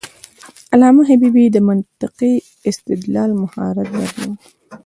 [0.73, 2.33] علامه حبيبي د منطقي
[2.69, 4.35] استدلال مهارت درلود.